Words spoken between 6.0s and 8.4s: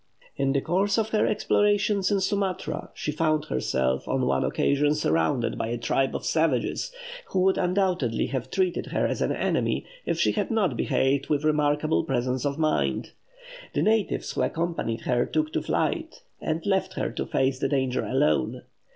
of savages, who would undoubtedly